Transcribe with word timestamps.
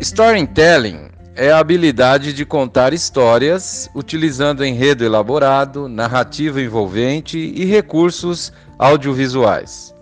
Storytelling 0.00 1.10
é 1.36 1.52
a 1.52 1.58
habilidade 1.58 2.32
de 2.32 2.46
contar 2.46 2.94
histórias 2.94 3.86
utilizando 3.94 4.64
enredo 4.64 5.04
elaborado, 5.04 5.90
narrativa 5.90 6.58
envolvente 6.58 7.36
e 7.36 7.66
recursos 7.66 8.50
audiovisuais. 8.78 9.94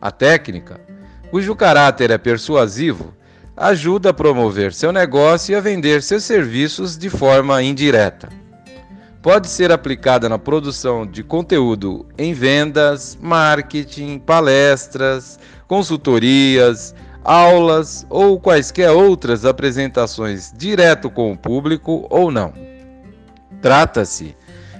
A 0.00 0.10
técnica, 0.10 0.80
cujo 1.30 1.54
caráter 1.54 2.10
é 2.10 2.16
persuasivo, 2.16 3.12
ajuda 3.54 4.10
a 4.10 4.14
promover 4.14 4.72
seu 4.72 4.90
negócio 4.90 5.52
e 5.52 5.54
a 5.54 5.60
vender 5.60 6.02
seus 6.02 6.24
serviços 6.24 6.96
de 6.96 7.10
forma 7.10 7.62
indireta. 7.62 8.30
Pode 9.20 9.48
ser 9.48 9.70
aplicada 9.70 10.26
na 10.26 10.38
produção 10.38 11.06
de 11.06 11.22
conteúdo 11.22 12.06
em 12.16 12.32
vendas, 12.32 13.18
marketing, 13.20 14.20
palestras, 14.20 15.38
consultorias, 15.68 16.94
aulas 17.24 18.06
ou 18.10 18.38
quaisquer 18.38 18.90
outras 18.90 19.46
apresentações 19.46 20.52
direto 20.54 21.10
com 21.10 21.32
o 21.32 21.38
público 21.38 22.06
ou 22.10 22.30
não. 22.30 22.52
Trata-se 23.62 24.36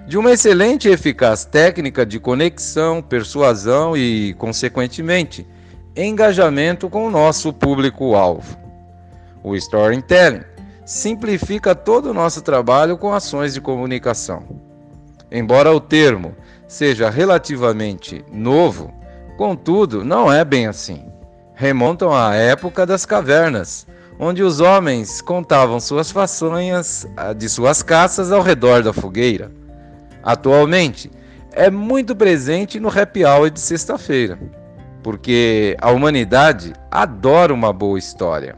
de 0.06 0.18
uma 0.18 0.32
excelente 0.32 0.86
e 0.86 0.92
eficaz 0.92 1.46
técnica 1.46 2.04
de 2.04 2.20
conexão, 2.20 3.00
persuasão 3.00 3.96
e, 3.96 4.34
consequentemente, 4.34 5.46
engajamento 5.96 6.90
com 6.90 7.06
o 7.06 7.10
nosso 7.10 7.50
público-alvo. 7.50 8.58
O 9.42 9.56
storytelling 9.56 10.42
simplifica 10.84 11.74
todo 11.74 12.10
o 12.10 12.14
nosso 12.14 12.42
trabalho 12.42 12.98
com 12.98 13.14
ações 13.14 13.54
de 13.54 13.60
comunicação. 13.60 14.42
Embora 15.32 15.72
o 15.72 15.80
termo 15.80 16.36
seja 16.68 17.08
relativamente 17.08 18.22
novo, 18.30 18.92
contudo, 19.38 20.04
não 20.04 20.30
é 20.30 20.44
bem 20.44 20.66
assim 20.66 21.13
remontam 21.54 22.12
à 22.12 22.34
época 22.34 22.84
das 22.84 23.06
cavernas, 23.06 23.86
onde 24.18 24.42
os 24.42 24.60
homens 24.60 25.20
contavam 25.20 25.80
suas 25.80 26.10
façanhas 26.10 27.06
ah, 27.16 27.32
de 27.32 27.48
suas 27.48 27.82
caças 27.82 28.32
ao 28.32 28.42
redor 28.42 28.82
da 28.82 28.92
fogueira. 28.92 29.50
Atualmente, 30.22 31.10
é 31.52 31.70
muito 31.70 32.16
presente 32.16 32.80
no 32.80 32.88
happy 32.88 33.24
hour 33.24 33.50
de 33.50 33.60
sexta-feira, 33.60 34.38
porque 35.02 35.76
a 35.80 35.90
humanidade 35.90 36.72
adora 36.90 37.54
uma 37.54 37.72
boa 37.72 37.98
história. 37.98 38.56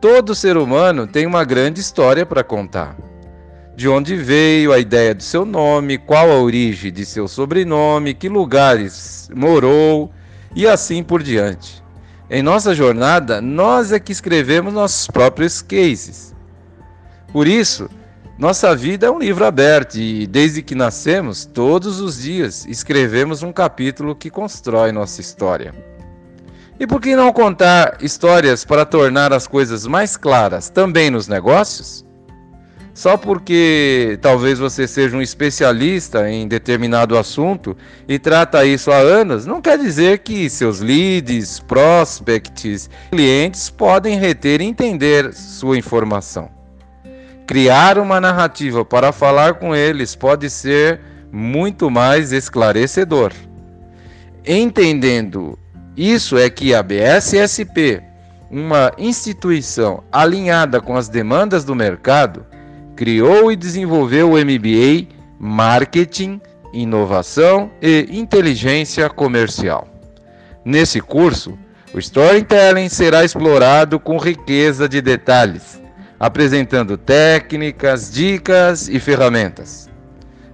Todo 0.00 0.34
ser 0.34 0.56
humano 0.56 1.06
tem 1.06 1.26
uma 1.26 1.44
grande 1.44 1.80
história 1.80 2.24
para 2.24 2.42
contar. 2.42 2.96
De 3.76 3.88
onde 3.88 4.16
veio, 4.16 4.72
a 4.72 4.78
ideia 4.78 5.14
do 5.14 5.22
seu 5.22 5.44
nome, 5.44 5.96
qual 5.96 6.30
a 6.30 6.38
origem 6.38 6.92
de 6.92 7.06
seu 7.06 7.26
sobrenome, 7.26 8.12
que 8.12 8.28
lugares 8.28 9.30
morou, 9.34 10.10
e 10.54 10.66
assim 10.66 11.02
por 11.02 11.22
diante. 11.22 11.82
Em 12.28 12.42
nossa 12.42 12.74
jornada, 12.74 13.40
nós 13.40 13.92
é 13.92 13.98
que 13.98 14.12
escrevemos 14.12 14.72
nossos 14.72 15.06
próprios 15.06 15.60
cases. 15.60 16.34
Por 17.32 17.46
isso, 17.46 17.88
nossa 18.38 18.74
vida 18.74 19.06
é 19.06 19.10
um 19.10 19.18
livro 19.18 19.44
aberto 19.44 19.96
e, 19.96 20.26
desde 20.26 20.62
que 20.62 20.74
nascemos, 20.74 21.44
todos 21.44 22.00
os 22.00 22.22
dias 22.22 22.64
escrevemos 22.66 23.42
um 23.42 23.52
capítulo 23.52 24.14
que 24.16 24.30
constrói 24.30 24.92
nossa 24.92 25.20
história. 25.20 25.74
E 26.78 26.86
por 26.86 27.00
que 27.00 27.14
não 27.14 27.32
contar 27.32 27.98
histórias 28.00 28.64
para 28.64 28.86
tornar 28.86 29.32
as 29.32 29.46
coisas 29.46 29.86
mais 29.86 30.16
claras 30.16 30.70
também 30.70 31.10
nos 31.10 31.28
negócios? 31.28 32.06
Só 32.92 33.16
porque 33.16 34.18
talvez 34.20 34.58
você 34.58 34.86
seja 34.86 35.16
um 35.16 35.22
especialista 35.22 36.28
em 36.28 36.48
determinado 36.48 37.16
assunto 37.16 37.76
e 38.08 38.18
trata 38.18 38.64
isso 38.64 38.90
há 38.90 38.96
anos, 38.96 39.46
não 39.46 39.60
quer 39.62 39.78
dizer 39.78 40.18
que 40.18 40.50
seus 40.50 40.80
leads, 40.80 41.60
prospects, 41.60 42.90
clientes 43.10 43.70
podem 43.70 44.18
reter 44.18 44.60
e 44.60 44.64
entender 44.64 45.32
sua 45.32 45.78
informação. 45.78 46.50
Criar 47.46 47.98
uma 47.98 48.20
narrativa 48.20 48.84
para 48.84 49.12
falar 49.12 49.54
com 49.54 49.74
eles 49.74 50.14
pode 50.14 50.50
ser 50.50 51.00
muito 51.32 51.90
mais 51.90 52.32
esclarecedor. 52.32 53.32
Entendendo 54.46 55.58
isso 55.96 56.38
é 56.38 56.48
que 56.48 56.74
a 56.74 56.82
BSSP, 56.82 58.02
uma 58.50 58.92
instituição 58.98 60.02
alinhada 60.10 60.80
com 60.80 60.96
as 60.96 61.08
demandas 61.08 61.64
do 61.64 61.74
mercado, 61.74 62.46
criou 63.00 63.50
e 63.50 63.56
desenvolveu 63.56 64.32
o 64.32 64.36
MBA 64.36 65.08
Marketing, 65.38 66.38
Inovação 66.70 67.70
e 67.80 68.06
Inteligência 68.10 69.08
Comercial. 69.08 69.88
Nesse 70.62 71.00
curso, 71.00 71.58
o 71.94 71.98
storytelling 71.98 72.90
será 72.90 73.24
explorado 73.24 73.98
com 73.98 74.18
riqueza 74.18 74.86
de 74.86 75.00
detalhes, 75.00 75.80
apresentando 76.18 76.98
técnicas, 76.98 78.12
dicas 78.12 78.86
e 78.86 79.00
ferramentas. 79.00 79.88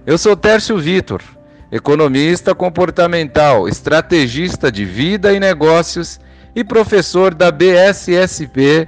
Eu 0.05 0.17
sou 0.17 0.33
Tércio 0.33 0.77
Vitor, 0.77 1.21
economista 1.69 2.55
comportamental, 2.55 3.67
estrategista 3.67 4.71
de 4.71 4.85
vida 4.85 5.33
e 5.33 5.39
negócios 5.41 6.17
e 6.55 6.63
professor 6.63 7.33
da 7.35 7.51
BSSP 7.51 8.87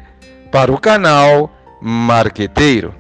para 0.50 0.72
o 0.72 0.80
canal 0.80 1.54
Marqueteiro. 1.82 2.99